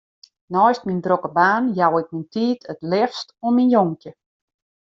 [0.53, 4.11] Neist myn drokke baan jou ik myn tiid it leafst oan myn jonkje.